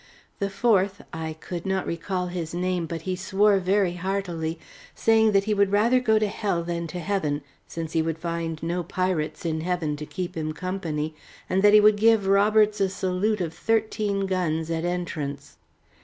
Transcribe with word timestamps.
The 0.39 0.49
fourth 0.49 1.03
I 1.13 1.33
could 1.39 1.63
not 1.63 1.85
recall 1.85 2.25
his 2.25 2.55
name, 2.55 2.87
but 2.87 3.03
he 3.03 3.15
swore 3.15 3.59
very 3.59 3.93
heartily, 3.93 4.57
saying 4.95 5.31
that 5.33 5.43
he 5.43 5.53
would 5.53 5.71
rather 5.71 5.99
go 5.99 6.17
to 6.17 6.27
hell 6.27 6.63
than 6.63 6.87
to 6.87 6.99
heaven, 6.99 7.43
since 7.67 7.93
he 7.93 8.01
would 8.01 8.17
find 8.17 8.63
no 8.63 8.81
pirates 8.81 9.45
in 9.45 9.61
heaven 9.61 9.95
to 9.97 10.07
keep 10.07 10.35
him 10.35 10.53
company, 10.53 11.13
and 11.47 11.61
that 11.61 11.73
he 11.75 11.79
would 11.79 11.97
give 11.97 12.25
Roberts 12.25 12.81
a 12.81 12.89
salute 12.89 13.41
of 13.41 13.53
thirteen 13.53 14.25
guns 14.25 14.71
at 14.71 14.85
entrance. 14.85 15.57